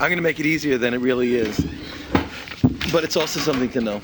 I'm 0.00 0.08
going 0.08 0.16
to 0.16 0.22
make 0.22 0.40
it 0.40 0.46
easier 0.46 0.78
than 0.78 0.94
it 0.94 1.00
really 1.00 1.34
is. 1.34 1.58
But 2.90 3.04
it's 3.04 3.18
also 3.18 3.38
something 3.38 3.68
to 3.72 3.82
know. 3.82 4.00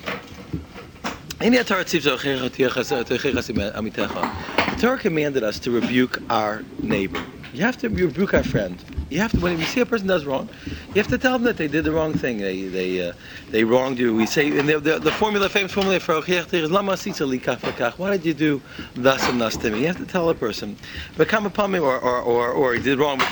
The 4.18 4.76
Torah 4.78 4.98
commanded 4.98 5.42
us 5.42 5.58
to 5.60 5.70
rebuke 5.70 6.20
our 6.28 6.62
neighbor. 6.82 7.24
You 7.54 7.62
have 7.62 7.78
to 7.78 7.88
rebuke 7.88 8.34
our 8.34 8.44
friend. 8.44 8.95
You 9.08 9.20
have 9.20 9.30
to 9.32 9.40
when 9.40 9.58
you 9.58 9.64
see 9.66 9.80
a 9.80 9.86
person 9.86 10.08
does 10.08 10.24
wrong, 10.24 10.48
you 10.66 10.94
have 10.94 11.06
to 11.08 11.18
tell 11.18 11.34
them 11.34 11.44
that 11.44 11.56
they 11.56 11.68
did 11.68 11.84
the 11.84 11.92
wrong 11.92 12.12
thing. 12.12 12.38
They 12.38 12.64
they 12.64 13.08
uh, 13.08 13.12
they 13.50 13.62
wronged 13.62 13.98
you. 13.98 14.14
We 14.14 14.26
say 14.26 14.58
and 14.58 14.68
the, 14.68 14.80
the, 14.80 14.98
the 14.98 15.12
formula, 15.12 15.48
famous 15.48 15.72
formula 15.72 16.00
for 16.00 16.24
is 16.26 16.70
lama 16.70 16.96
Why 16.96 18.10
did 18.10 18.24
you 18.24 18.34
do 18.34 18.60
thus 18.94 19.28
and 19.28 19.40
thus 19.40 19.56
to 19.58 19.70
me? 19.70 19.80
You 19.80 19.86
have 19.86 19.98
to 19.98 20.06
tell 20.06 20.28
a 20.30 20.34
person. 20.34 20.76
Become 21.16 21.46
upon 21.46 21.70
me 21.70 21.78
or 21.78 21.98
or 21.98 22.20
or, 22.20 22.50
or 22.50 22.74
he 22.74 22.82
did 22.82 22.98
wrong. 22.98 23.18
But 23.18 23.28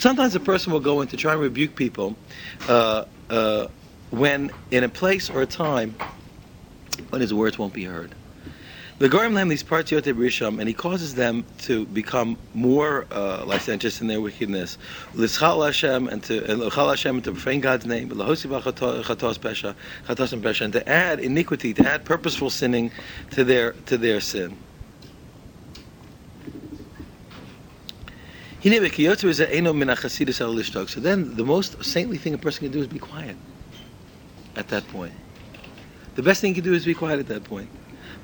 sometimes 0.00 0.34
a 0.34 0.40
person 0.40 0.72
will 0.72 0.80
go 0.80 1.00
in 1.00 1.08
to 1.08 1.16
try 1.16 1.32
and 1.32 1.40
rebuke 1.40 1.76
people 1.76 2.16
uh, 2.68 3.04
uh, 3.30 3.68
when 4.10 4.50
in 4.70 4.82
a 4.82 4.88
place 4.88 5.30
or 5.30 5.42
a 5.42 5.46
time 5.46 5.94
when 7.10 7.20
his 7.20 7.32
words 7.32 7.58
won't 7.58 7.72
be 7.72 7.84
heard. 7.84 8.14
The 8.98 9.08
Gorim 9.08 9.32
Lam 9.32 9.48
these 9.48 9.62
parts 9.62 9.92
Yote 9.92 10.12
Risham, 10.12 10.58
and 10.58 10.66
he 10.66 10.74
causes 10.74 11.14
them 11.14 11.44
to 11.58 11.86
become 11.86 12.36
more 12.52 13.06
uh, 13.12 13.44
licentious 13.44 14.00
in 14.00 14.08
their 14.08 14.20
wickedness. 14.20 14.76
L'schal 15.14 15.64
Hashem 15.64 16.08
and 16.08 16.20
to 16.24 16.56
L'chal 16.56 16.88
Hashem 16.88 17.14
and 17.14 17.24
to 17.24 17.30
profane 17.30 17.60
God's 17.60 17.86
name. 17.86 18.08
L'hosiva 18.08 18.60
chatos 18.60 19.38
pesha, 19.38 19.76
chatos 20.08 20.32
and 20.32 20.42
pesha, 20.42 20.62
and 20.62 20.72
to 20.72 20.88
add 20.88 21.20
iniquity, 21.20 21.72
to 21.74 21.88
add 21.88 22.04
purposeful 22.04 22.50
sinning 22.50 22.90
to 23.30 23.44
their 23.44 23.70
to 23.86 23.96
their 23.96 24.20
sin. 24.20 24.56
So 28.64 28.70
then, 28.70 28.82
the 31.36 31.44
most 31.46 31.84
saintly 31.84 32.18
thing 32.18 32.34
a 32.34 32.38
person 32.38 32.64
can 32.64 32.72
do 32.72 32.80
is 32.80 32.88
be 32.88 32.98
quiet. 32.98 33.36
At 34.56 34.66
that 34.68 34.88
point, 34.88 35.12
the 36.16 36.22
best 36.24 36.40
thing 36.40 36.48
you 36.48 36.56
can 36.56 36.64
do 36.64 36.74
is 36.74 36.84
be 36.84 36.94
quiet 36.94 37.20
at 37.20 37.28
that 37.28 37.44
point. 37.44 37.70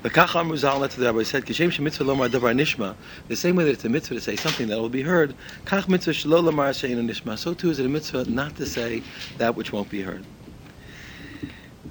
The 0.05 0.11
Kacham 0.11 0.51
Ruzal 0.51 0.87
to 0.87 0.99
the 0.99 1.07
Rabbi 1.07 1.23
said, 1.23 1.47
"Kishem 1.47 1.71
shemitzvah 1.71 2.05
lomar 2.05 2.29
davar 2.29 2.53
nishma." 2.53 2.93
The 3.27 3.35
same 3.35 3.55
way 3.55 3.63
that 3.63 3.71
it's 3.71 3.85
a 3.85 3.89
mitzvah 3.89 4.13
to 4.13 4.21
say 4.21 4.35
something 4.35 4.67
that 4.67 4.77
will 4.77 4.87
be 4.87 5.01
heard, 5.01 5.33
kach 5.65 5.89
mitzvah 5.89 6.11
shelo 6.11 6.43
lomar 6.43 6.69
sheinu 6.69 7.09
nishma. 7.09 7.39
So 7.39 7.55
too 7.55 7.71
is 7.71 7.79
it 7.79 7.87
a 7.87 7.89
mitzvah 7.89 8.25
not 8.25 8.55
to 8.57 8.67
say 8.67 9.01
that 9.39 9.55
which 9.55 9.73
won't 9.73 9.89
be 9.89 10.03
heard. 10.03 10.23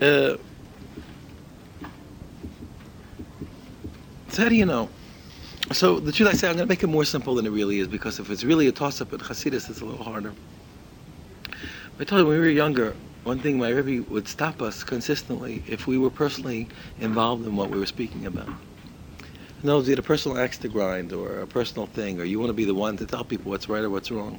Uh, 0.01 0.37
so 4.29 4.43
how 4.45 4.49
do 4.49 4.55
you 4.55 4.67
know? 4.67 4.89
So 5.73 5.99
the 5.99 6.13
truth 6.13 6.29
I 6.29 6.35
say, 6.35 6.49
I'm 6.49 6.55
going 6.55 6.69
to 6.69 6.73
make 6.73 6.85
it 6.85 6.87
more 6.87 7.05
simple 7.05 7.35
than 7.35 7.47
it 7.47 7.51
really 7.51 7.81
is 7.81 7.89
because 7.89 8.21
if 8.21 8.31
it's 8.31 8.45
really 8.45 8.69
a 8.69 8.73
toss-up 8.73 9.13
at 9.13 9.19
Hasidus, 9.19 9.69
it's 9.69 9.81
a 9.81 9.85
little 9.85 10.05
harder. 10.05 10.33
I 11.99 12.05
told 12.05 12.21
you 12.21 12.27
when 12.29 12.39
we 12.39 12.45
were 12.45 12.49
younger, 12.49 12.95
one 13.25 13.39
thing 13.39 13.59
my 13.59 13.71
Rebbe 13.71 14.09
would 14.11 14.29
stop 14.29 14.61
us 14.61 14.85
consistently 14.85 15.63
if 15.67 15.87
we 15.87 15.97
were 15.97 16.11
personally 16.11 16.69
involved 17.01 17.47
in 17.47 17.57
what 17.57 17.71
we 17.71 17.79
were 17.79 17.87
speaking 17.87 18.27
about. 18.27 18.49
In 19.63 19.71
other 19.71 19.79
words, 19.79 19.89
you 19.89 19.93
had 19.93 19.99
a 19.99 20.03
personal 20.03 20.39
axe 20.39 20.59
to 20.59 20.69
grind 20.69 21.13
or 21.15 21.41
a 21.41 21.47
personal 21.47 21.87
thing, 21.87 22.21
or 22.21 22.25
you 22.25 22.39
want 22.39 22.51
to 22.51 22.55
be 22.55 22.67
the 22.67 22.75
one 22.75 22.99
to 22.99 23.07
tell 23.07 23.25
people 23.25 23.51
what's 23.51 23.67
right 23.67 23.83
or 23.83 23.89
what's 23.89 24.11
wrong. 24.11 24.39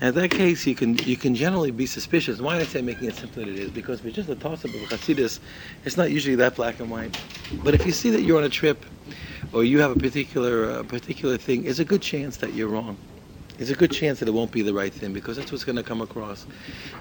And 0.00 0.08
in 0.08 0.22
that 0.22 0.32
case, 0.32 0.66
you 0.66 0.74
can 0.74 0.98
you 0.98 1.16
can 1.16 1.36
generally 1.36 1.70
be 1.70 1.86
suspicious. 1.86 2.40
Why 2.40 2.58
did 2.58 2.66
I 2.66 2.70
say 2.70 2.82
making 2.82 3.08
it 3.08 3.14
simpler 3.14 3.44
it 3.44 3.56
is? 3.56 3.70
Because 3.70 4.00
if 4.00 4.06
it's 4.06 4.16
just 4.16 4.28
a 4.28 4.34
toss-up 4.34 4.74
of 4.74 4.80
Hasidus, 4.80 5.38
it's 5.84 5.96
not 5.96 6.10
usually 6.10 6.34
that 6.34 6.56
black 6.56 6.80
and 6.80 6.90
white. 6.90 7.16
But 7.62 7.74
if 7.74 7.86
you 7.86 7.92
see 7.92 8.10
that 8.10 8.22
you're 8.22 8.38
on 8.38 8.44
a 8.44 8.48
trip, 8.48 8.84
or 9.52 9.62
you 9.62 9.78
have 9.78 9.92
a 9.92 10.00
particular 10.00 10.68
uh, 10.68 10.82
particular 10.82 11.36
thing, 11.36 11.64
it's 11.64 11.78
a 11.78 11.84
good 11.84 12.02
chance 12.02 12.38
that 12.38 12.54
you're 12.54 12.68
wrong 12.68 12.96
there's 13.56 13.70
a 13.70 13.74
good 13.74 13.92
chance 13.92 14.18
that 14.18 14.28
it 14.28 14.32
won't 14.32 14.50
be 14.50 14.62
the 14.62 14.74
right 14.74 14.92
thing 14.92 15.12
because 15.12 15.36
that's 15.36 15.52
what's 15.52 15.64
going 15.64 15.76
to 15.76 15.82
come 15.82 16.00
across. 16.00 16.46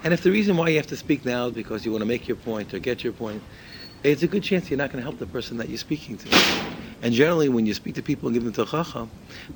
And 0.04 0.14
if 0.14 0.22
the 0.22 0.32
reason 0.32 0.56
why 0.58 0.70
you 0.70 0.78
have 0.78 0.88
to 0.88 0.98
speak 0.98 1.26
now 1.26 1.48
is 1.48 1.54
because 1.54 1.86
you 1.86 1.92
want 1.92 2.02
to 2.02 2.06
make 2.06 2.28
your 2.28 2.38
point 2.38 2.74
or 2.74 2.80
get 2.80 3.04
your 3.04 3.14
point, 3.14 3.42
it's 4.04 4.24
a 4.24 4.28
good 4.28 4.44
chance 4.44 4.70
you're 4.70 4.78
not 4.78 4.92
going 4.92 5.04
to 5.04 5.10
help 5.10 5.18
the 5.20 5.26
person 5.26 5.58
that 5.58 5.70
you're 5.70 5.78
speaking 5.78 6.18
to. 6.18 6.30
And 7.04 7.14
generally, 7.14 7.50
when 7.50 7.66
you 7.66 7.74
speak 7.74 7.96
to 7.96 8.02
people 8.02 8.30
and 8.30 8.34
give 8.34 8.46
them 8.46 8.54
to 8.54 8.66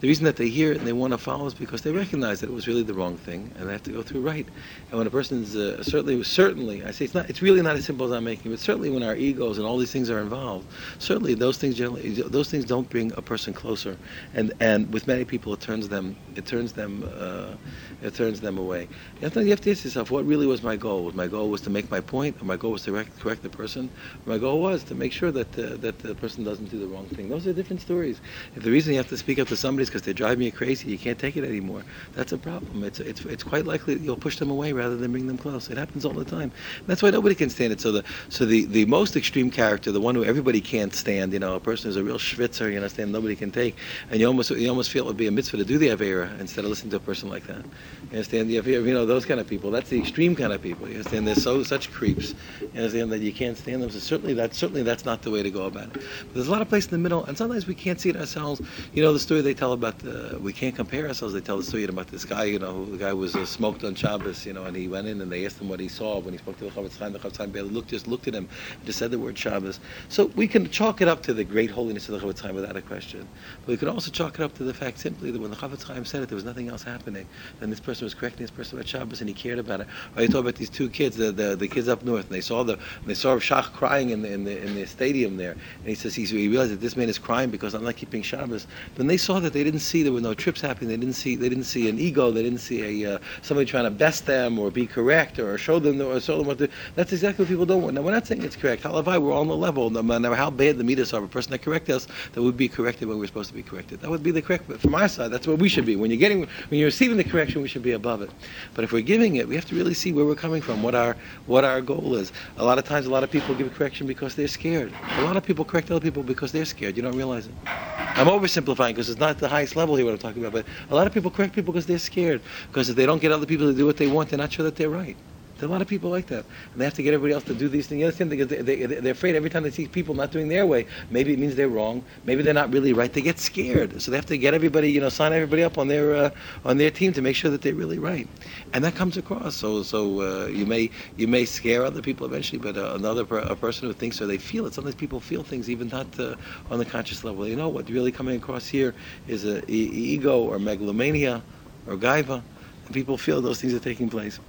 the 0.01 0.07
reason 0.07 0.25
that 0.25 0.35
they 0.35 0.49
hear 0.49 0.71
it 0.73 0.77
and 0.79 0.85
they 0.85 0.93
want 0.93 1.13
to 1.13 1.17
follow 1.17 1.45
is 1.45 1.53
because 1.53 1.81
they 1.81 1.91
recognize 1.91 2.41
that 2.41 2.49
it 2.49 2.53
was 2.53 2.67
really 2.67 2.83
the 2.83 2.93
wrong 2.93 3.17
thing, 3.17 3.51
and 3.57 3.67
they 3.67 3.71
have 3.71 3.83
to 3.83 3.91
go 3.91 4.01
through 4.01 4.21
right. 4.21 4.45
And 4.89 4.97
when 4.97 5.07
a 5.07 5.09
person's 5.09 5.55
uh, 5.55 5.81
certainly, 5.81 6.21
certainly, 6.23 6.83
I 6.83 6.91
say 6.91 7.05
it's 7.05 7.13
not, 7.13 7.29
it's 7.29 7.41
really 7.41 7.61
not 7.61 7.77
as 7.77 7.85
simple 7.85 8.05
as 8.05 8.11
I'm 8.11 8.25
making, 8.25 8.51
but 8.51 8.59
certainly 8.59 8.89
when 8.89 9.01
our 9.01 9.15
egos 9.15 9.57
and 9.57 9.65
all 9.65 9.77
these 9.77 9.91
things 9.91 10.09
are 10.09 10.19
involved, 10.19 10.67
certainly 10.99 11.33
those 11.35 11.57
things 11.57 11.75
generally, 11.75 12.09
those 12.09 12.49
things 12.49 12.65
don't 12.65 12.89
bring 12.89 13.13
a 13.15 13.21
person 13.21 13.53
closer. 13.53 13.97
And 14.33 14.51
and 14.59 14.91
with 14.91 15.07
many 15.07 15.23
people, 15.23 15.53
it 15.53 15.61
turns 15.61 15.87
them, 15.87 16.17
it 16.35 16.45
turns 16.45 16.73
them, 16.73 17.09
uh, 17.17 17.55
it 18.03 18.13
turns 18.13 18.41
them 18.41 18.57
away. 18.57 18.89
You 19.15 19.21
have, 19.21 19.33
to, 19.33 19.43
you 19.43 19.49
have 19.51 19.61
to 19.61 19.71
ask 19.71 19.85
yourself, 19.85 20.11
what 20.11 20.25
really 20.25 20.47
was 20.47 20.63
my 20.63 20.75
goal? 20.75 21.05
Was 21.05 21.15
my 21.15 21.27
goal 21.27 21.49
was 21.49 21.61
to 21.61 21.69
make 21.69 21.89
my 21.89 22.01
point, 22.01 22.41
or 22.41 22.45
my 22.45 22.57
goal 22.57 22.73
was 22.73 22.83
to 22.83 22.91
correct, 22.91 23.19
correct 23.19 23.43
the 23.43 23.49
person? 23.49 23.89
Or 24.25 24.31
my 24.33 24.37
goal 24.37 24.61
was 24.61 24.83
to 24.85 24.95
make 24.95 25.13
sure 25.13 25.31
that 25.31 25.57
uh, 25.57 25.77
that 25.77 25.99
the 25.99 26.13
person 26.15 26.43
doesn't 26.43 26.69
do 26.69 26.79
the 26.79 26.87
wrong 26.87 27.05
thing. 27.05 27.29
Those 27.37 27.45
are 27.45 27.53
different 27.53 27.81
stories. 27.81 28.19
If 28.55 28.63
the 28.63 28.71
reason 28.71 28.93
you 28.93 28.97
have 28.97 29.09
to 29.09 29.17
speak 29.17 29.37
up 29.37 29.47
to 29.49 29.55
somebody 29.55 29.83
is 29.83 29.89
because 29.89 30.01
they 30.01 30.11
drive 30.11 30.39
me 30.39 30.49
crazy, 30.49 30.89
you 30.89 30.97
can't 30.97 31.19
take 31.19 31.37
it 31.37 31.43
anymore, 31.43 31.83
that's 32.15 32.31
a 32.31 32.37
problem. 32.39 32.83
It's, 32.83 32.99
it's, 32.99 33.23
it's 33.25 33.43
quite 33.43 33.67
likely 33.67 33.93
that 33.93 34.01
you'll 34.01 34.15
push 34.15 34.37
them 34.37 34.49
away 34.49 34.73
rather 34.73 34.97
than 34.97 35.11
bring 35.11 35.27
them 35.27 35.37
close. 35.37 35.69
It 35.69 35.77
happens 35.77 36.03
all 36.03 36.13
the 36.13 36.25
time. 36.25 36.51
And 36.79 36.87
that's 36.87 37.03
why 37.03 37.11
nobody 37.11 37.35
can 37.35 37.51
stand 37.51 37.73
it. 37.73 37.79
So 37.79 37.91
the 37.91 38.03
so 38.29 38.43
the, 38.43 38.65
the 38.65 38.85
most 38.85 39.15
extreme 39.15 39.51
character, 39.51 39.91
the 39.91 40.01
one 40.01 40.15
who 40.15 40.23
everybody 40.23 40.59
can't 40.59 40.95
stand, 40.95 41.31
you 41.31 41.37
know, 41.37 41.53
a 41.53 41.59
person 41.59 41.89
who's 41.89 41.95
a 41.95 42.03
real 42.03 42.17
schwitzer, 42.17 42.71
you 42.71 42.77
understand, 42.77 43.11
nobody 43.11 43.35
can 43.35 43.51
take, 43.51 43.75
and 44.09 44.19
you 44.19 44.25
almost 44.25 44.49
you 44.49 44.67
almost 44.67 44.89
feel 44.89 45.03
it 45.03 45.07
would 45.07 45.15
be 45.15 45.27
a 45.27 45.31
mitzvah 45.31 45.57
to 45.57 45.65
do 45.65 45.77
the 45.77 45.89
avera 45.89 46.39
instead 46.39 46.65
of 46.65 46.71
listening 46.71 46.89
to 46.89 46.97
a 46.97 47.01
person 47.01 47.29
like 47.29 47.45
that. 47.45 47.63
You 48.09 48.13
understand? 48.13 48.49
You, 48.49 48.63
know 48.63 49.05
those 49.05 49.27
kind 49.27 49.39
of 49.39 49.47
people. 49.47 49.69
That's 49.69 49.89
the 49.89 49.99
extreme 49.99 50.35
kind 50.35 50.53
of 50.53 50.63
people. 50.63 50.87
You 50.87 50.95
understand? 50.95 51.27
They're 51.27 51.35
so 51.35 51.61
such 51.61 51.91
creeps. 51.91 52.33
You 52.61 52.69
understand 52.77 53.11
that 53.11 53.19
you 53.19 53.31
can't 53.31 53.55
stand 53.55 53.83
them. 53.83 53.91
So 53.91 53.99
certainly 53.99 54.33
that 54.33 54.55
certainly 54.55 54.81
that's 54.81 55.05
not 55.05 55.21
the 55.21 55.29
way 55.29 55.43
to 55.43 55.51
go 55.51 55.65
about 55.65 55.89
it. 55.89 55.93
But 55.93 56.33
there's 56.33 56.47
a 56.47 56.51
lot 56.51 56.61
of 56.61 56.69
places 56.69 56.91
in 56.91 57.01
the 57.01 57.03
middle, 57.03 57.16
and 57.23 57.37
sometimes 57.37 57.67
we 57.67 57.75
can't 57.75 57.99
see 57.99 58.09
it 58.09 58.15
ourselves. 58.15 58.61
You 58.93 59.03
know 59.03 59.13
the 59.13 59.19
story 59.19 59.41
they 59.41 59.53
tell 59.53 59.73
about 59.73 59.99
the, 59.99 60.37
we 60.41 60.53
can't 60.53 60.75
compare 60.75 61.07
ourselves. 61.07 61.33
They 61.33 61.41
tell 61.41 61.57
the 61.57 61.63
story 61.63 61.83
about 61.85 62.07
this 62.07 62.25
guy. 62.25 62.45
You 62.45 62.59
know, 62.59 62.85
the 62.85 62.97
guy 62.97 63.13
was 63.13 63.35
uh, 63.35 63.45
smoked 63.45 63.83
on 63.83 63.95
Shabbos. 63.95 64.45
You 64.45 64.53
know, 64.53 64.65
and 64.65 64.75
he 64.75 64.87
went 64.87 65.07
in 65.07 65.21
and 65.21 65.31
they 65.31 65.45
asked 65.45 65.59
him 65.59 65.69
what 65.69 65.79
he 65.79 65.87
saw 65.87 66.19
when 66.19 66.33
he 66.33 66.37
spoke 66.37 66.57
to 66.59 66.65
the 66.65 66.71
Chofetz 66.71 66.97
Chaim. 66.97 67.13
The 67.13 67.19
Chofetz 67.19 67.37
Chaim 67.37 67.51
looked, 67.51 67.89
just 67.89 68.07
looked 68.07 68.27
at 68.27 68.33
him, 68.33 68.47
and 68.73 68.85
just 68.85 68.99
said 68.99 69.11
the 69.11 69.19
word 69.19 69.37
Shabbos. 69.37 69.79
So 70.09 70.25
we 70.35 70.47
can 70.47 70.69
chalk 70.69 71.01
it 71.01 71.07
up 71.07 71.23
to 71.23 71.33
the 71.33 71.43
great 71.43 71.71
holiness 71.71 72.09
of 72.09 72.19
the 72.19 72.25
Chofetz 72.25 72.41
Chaim 72.41 72.55
without 72.55 72.75
a 72.75 72.81
question. 72.81 73.27
But 73.61 73.67
we 73.67 73.77
can 73.77 73.87
also 73.87 74.11
chalk 74.11 74.39
it 74.39 74.41
up 74.41 74.53
to 74.55 74.63
the 74.63 74.73
fact 74.73 74.99
simply 74.99 75.31
that 75.31 75.39
when 75.39 75.51
the 75.51 75.57
Chofetz 75.57 75.83
Chaim 75.83 76.05
said 76.05 76.23
it, 76.23 76.29
there 76.29 76.35
was 76.35 76.45
nothing 76.45 76.69
else 76.69 76.83
happening. 76.83 77.27
Then 77.59 77.69
this 77.69 77.79
person 77.79 78.05
was 78.05 78.13
correcting 78.13 78.43
this 78.43 78.51
person 78.51 78.77
about 78.77 78.87
Shabbos, 78.87 79.21
and 79.21 79.29
he 79.29 79.33
cared 79.33 79.59
about 79.59 79.81
it. 79.81 79.87
Or 80.15 80.21
you 80.21 80.27
talk 80.27 80.41
about 80.41 80.55
these 80.55 80.69
two 80.69 80.89
kids, 80.89 81.15
the, 81.15 81.31
the, 81.31 81.55
the 81.55 81.67
kids 81.67 81.87
up 81.87 82.03
north, 82.03 82.25
and 82.25 82.35
they 82.35 82.41
saw 82.41 82.63
the 82.63 82.77
they 83.05 83.13
saw 83.13 83.37
Shach 83.37 83.73
crying 83.73 84.09
in 84.09 84.21
the, 84.21 84.31
in 84.31 84.43
the 84.43 84.61
in 84.61 84.75
the 84.75 84.85
stadium 84.85 85.37
there, 85.37 85.51
and 85.51 85.85
he 85.85 85.95
says 85.95 86.15
he 86.15 86.25
realized 86.47 86.71
that 86.71 86.81
this 86.81 86.95
man 86.95 87.06
is 87.07 87.17
crying 87.17 87.49
because 87.49 87.73
I'm 87.73 87.83
not 87.83 87.95
keeping 87.95 88.21
Shabbos. 88.21 88.67
But 88.95 89.07
they 89.07 89.17
saw 89.17 89.39
that 89.39 89.53
they 89.53 89.63
didn't 89.63 89.79
see 89.79 90.03
there 90.03 90.13
were 90.13 90.21
no 90.21 90.33
trips 90.33 90.61
happening. 90.61 90.89
They 90.89 90.97
didn't 90.97 91.15
see 91.15 91.35
they 91.35 91.49
didn't 91.49 91.65
see 91.65 91.89
an 91.89 91.99
ego. 91.99 92.31
They 92.31 92.43
didn't 92.43 92.59
see 92.59 93.03
a 93.03 93.15
uh, 93.15 93.19
somebody 93.41 93.69
trying 93.69 93.85
to 93.85 93.91
best 93.91 94.25
them 94.25 94.59
or 94.59 94.71
be 94.71 94.85
correct 94.85 95.39
or 95.39 95.57
show 95.57 95.79
them 95.79 96.01
or 96.01 96.19
show 96.19 96.37
them 96.37 96.47
what 96.47 96.57
to. 96.59 96.69
That's 96.95 97.11
exactly 97.11 97.43
what 97.43 97.49
people 97.49 97.65
don't 97.65 97.81
want. 97.81 97.95
Now 97.95 98.01
we're 98.01 98.11
not 98.11 98.27
saying 98.27 98.43
it's 98.43 98.55
correct. 98.55 98.83
Halavai, 98.83 99.21
we're 99.21 99.33
on 99.33 99.47
the 99.47 99.55
level. 99.55 99.89
No 99.89 100.01
matter 100.01 100.35
how 100.35 100.49
bad 100.49 100.77
the 100.77 100.83
meters 100.83 101.13
are, 101.13 101.23
a 101.23 101.27
person 101.27 101.51
that 101.51 101.61
corrects 101.61 101.89
us, 101.89 102.07
that 102.33 102.41
would 102.41 102.57
be 102.57 102.67
corrected 102.67 103.07
when 103.07 103.17
we're 103.17 103.27
supposed 103.27 103.49
to 103.49 103.55
be 103.55 103.63
corrected. 103.63 104.01
That 104.01 104.09
would 104.09 104.23
be 104.23 104.31
the 104.31 104.41
correct. 104.41 104.65
But 104.67 104.79
from 104.81 104.95
our 104.95 105.07
side, 105.07 105.31
that's 105.31 105.47
what 105.47 105.59
we 105.59 105.69
should 105.69 105.85
be. 105.85 105.95
When 105.95 106.11
you're 106.11 106.19
getting 106.19 106.41
when 106.41 106.79
you're 106.79 106.87
receiving 106.87 107.17
the 107.17 107.23
correction, 107.23 107.61
we 107.61 107.67
should 107.67 107.83
be 107.83 107.93
above 107.93 108.21
it. 108.21 108.31
But 108.73 108.83
if 108.83 108.91
we're 108.91 109.01
giving 109.01 109.35
it, 109.37 109.47
we 109.47 109.55
have 109.55 109.65
to 109.65 109.75
really 109.75 109.93
see 109.93 110.11
where 110.11 110.25
we're 110.25 110.35
coming 110.35 110.61
from, 110.61 110.83
what 110.83 110.95
our 110.95 111.15
what 111.45 111.63
our 111.63 111.81
goal 111.81 112.15
is. 112.15 112.31
A 112.57 112.65
lot 112.65 112.77
of 112.77 112.85
times, 112.85 113.05
a 113.05 113.09
lot 113.09 113.23
of 113.23 113.31
people 113.31 113.55
give 113.55 113.73
correction 113.73 114.07
because 114.07 114.35
they're 114.35 114.47
scared. 114.47 114.91
A 115.17 115.23
lot 115.23 115.37
of 115.37 115.43
people 115.43 115.63
correct 115.65 115.91
other 115.91 116.01
people 116.01 116.23
because 116.23 116.51
they're 116.51 116.65
scared. 116.65 116.96
You 116.97 117.03
don't 117.03 117.15
realize 117.15 117.45
it. 117.45 117.53
I'm 117.67 118.25
oversimplifying 118.25 118.89
because 118.89 119.07
it's 119.07 119.19
not 119.19 119.37
the 119.37 119.47
highest 119.47 119.75
level 119.75 119.95
here 119.95 120.03
what 120.03 120.13
I'm 120.13 120.17
talking 120.17 120.43
about. 120.43 120.51
But 120.51 120.65
a 120.89 120.95
lot 120.95 121.05
of 121.05 121.13
people 121.13 121.29
correct 121.29 121.53
people 121.53 121.71
because 121.71 121.85
they're 121.85 121.99
scared. 121.99 122.41
Because 122.69 122.89
if 122.89 122.95
they 122.95 123.05
don't 123.05 123.21
get 123.21 123.31
other 123.31 123.45
people 123.45 123.67
to 123.67 123.77
do 123.77 123.85
what 123.85 123.97
they 123.97 124.07
want, 124.07 124.29
they're 124.29 124.39
not 124.39 124.51
sure 124.51 124.65
that 124.65 124.75
they're 124.75 124.89
right. 124.89 125.15
There 125.57 125.67
are 125.67 125.69
a 125.69 125.71
lot 125.71 125.81
of 125.81 125.87
people 125.87 126.09
like 126.09 126.27
that. 126.27 126.45
And 126.71 126.81
they 126.81 126.85
have 126.85 126.93
to 126.95 127.03
get 127.03 127.13
everybody 127.13 127.33
else 127.33 127.43
to 127.45 127.53
do 127.53 127.67
these 127.67 127.87
things. 127.87 127.99
You 127.99 128.05
understand? 128.05 128.31
They, 128.31 128.61
they, 128.61 128.85
they're 128.85 129.11
afraid 129.11 129.35
every 129.35 129.49
time 129.49 129.63
they 129.63 129.71
see 129.71 129.87
people 129.87 130.13
not 130.13 130.31
doing 130.31 130.47
their 130.47 130.65
way. 130.65 130.85
Maybe 131.09 131.33
it 131.33 131.39
means 131.39 131.55
they're 131.55 131.67
wrong. 131.69 132.03
Maybe 132.25 132.43
they're 132.43 132.53
not 132.53 132.71
really 132.71 132.93
right. 132.93 133.11
They 133.11 133.21
get 133.21 133.39
scared. 133.39 134.01
So 134.01 134.11
they 134.11 134.17
have 134.17 134.25
to 134.27 134.37
get 134.37 134.53
everybody, 134.53 134.91
you 134.91 135.01
know, 135.01 135.09
sign 135.09 135.33
everybody 135.33 135.63
up 135.63 135.77
on 135.77 135.87
their 135.87 136.15
uh, 136.15 136.29
on 136.65 136.77
their 136.77 136.91
team 136.91 137.13
to 137.13 137.21
make 137.21 137.35
sure 137.35 137.49
that 137.51 137.61
they're 137.61 137.73
really 137.73 137.99
right. 137.99 138.27
And 138.73 138.83
that 138.83 138.95
comes 138.95 139.17
across. 139.17 139.55
So 139.55 139.83
so 139.83 140.21
uh, 140.21 140.47
you 140.47 140.65
may 140.65 140.89
you 141.15 141.27
may 141.27 141.45
scare 141.45 141.85
other 141.85 142.01
people 142.01 142.25
eventually, 142.25 142.59
but 142.59 142.77
uh, 142.77 142.93
another 142.95 143.25
per, 143.25 143.39
a 143.39 143.55
person 143.55 143.87
who 143.87 143.93
thinks 143.93 144.21
or 144.21 144.27
they 144.27 144.37
feel 144.37 144.65
it. 144.65 144.73
Sometimes 144.73 144.95
people 144.95 145.19
feel 145.19 145.43
things 145.43 145.69
even 145.69 145.87
not 145.87 146.07
uh, 146.19 146.35
on 146.69 146.79
the 146.79 146.85
conscious 146.85 147.23
level. 147.23 147.47
You 147.47 147.55
know 147.55 147.69
what 147.69 147.89
really 147.89 148.11
coming 148.11 148.37
across 148.37 148.67
here 148.67 148.93
is 149.27 149.45
a 149.45 149.59
e- 149.71 149.91
ego 150.13 150.43
or 150.43 150.59
megalomania 150.59 151.41
or 151.87 151.95
gaiva 151.95 152.43
And 152.87 152.93
people 152.93 153.17
feel 153.17 153.41
those 153.41 153.59
things 153.59 153.73
are 153.73 153.79
taking 153.79 154.09
place. 154.09 154.39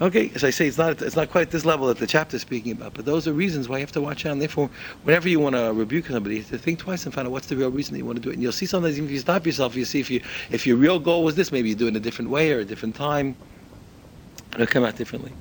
Okay, 0.00 0.32
as 0.34 0.42
I 0.42 0.50
say, 0.50 0.66
it's 0.66 0.78
not 0.78 1.00
it's 1.00 1.14
not 1.14 1.30
quite 1.30 1.52
this 1.52 1.64
level 1.64 1.86
that 1.86 1.98
the 1.98 2.08
chapter 2.08 2.34
is 2.34 2.42
speaking 2.42 2.72
about, 2.72 2.92
but 2.92 3.04
those 3.04 3.28
are 3.28 3.32
reasons 3.32 3.68
why 3.68 3.76
you 3.76 3.82
have 3.82 3.92
to 3.92 4.00
watch 4.00 4.26
out. 4.26 4.32
And 4.32 4.42
therefore, 4.42 4.68
whenever 5.04 5.28
you 5.28 5.38
want 5.38 5.54
to 5.54 5.72
rebuke 5.72 6.06
somebody, 6.06 6.34
you 6.34 6.40
have 6.42 6.50
to 6.50 6.58
think 6.58 6.80
twice 6.80 7.04
and 7.04 7.14
find 7.14 7.28
out 7.28 7.30
what's 7.30 7.46
the 7.46 7.56
real 7.56 7.70
reason 7.70 7.94
you 7.96 8.04
want 8.04 8.16
to 8.16 8.22
do 8.22 8.30
it. 8.30 8.32
And 8.32 8.42
you'll 8.42 8.50
see 8.50 8.66
sometimes 8.66 8.96
even 8.96 9.08
if 9.08 9.12
you 9.12 9.20
stop 9.20 9.46
yourself, 9.46 9.76
you 9.76 9.84
see 9.84 10.00
if 10.00 10.10
you 10.10 10.20
if 10.50 10.66
your 10.66 10.76
real 10.76 10.98
goal 10.98 11.22
was 11.22 11.36
this, 11.36 11.52
maybe 11.52 11.68
you 11.68 11.76
do 11.76 11.86
it 11.86 11.90
in 11.90 11.96
a 11.96 12.00
different 12.00 12.32
way 12.32 12.50
or 12.50 12.58
a 12.58 12.64
different 12.64 12.96
time, 12.96 13.36
it'll 14.54 14.66
come 14.66 14.82
out 14.82 14.96
differently. 14.96 15.32